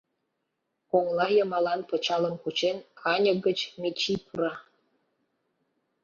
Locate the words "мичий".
3.81-4.19